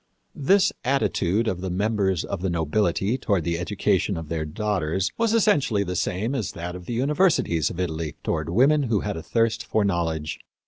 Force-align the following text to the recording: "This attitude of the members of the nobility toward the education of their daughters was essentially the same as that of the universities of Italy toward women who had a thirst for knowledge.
"This 0.51 0.71
attitude 0.83 1.47
of 1.47 1.61
the 1.61 1.69
members 1.69 2.23
of 2.25 2.41
the 2.41 2.49
nobility 2.49 3.19
toward 3.19 3.43
the 3.43 3.59
education 3.59 4.17
of 4.17 4.29
their 4.29 4.45
daughters 4.45 5.11
was 5.15 5.31
essentially 5.31 5.83
the 5.83 5.95
same 5.95 6.33
as 6.33 6.53
that 6.53 6.75
of 6.75 6.87
the 6.87 6.93
universities 6.93 7.69
of 7.69 7.79
Italy 7.79 8.15
toward 8.23 8.49
women 8.49 8.81
who 8.89 9.01
had 9.01 9.15
a 9.15 9.21
thirst 9.21 9.63
for 9.63 9.83
knowledge. 9.85 10.39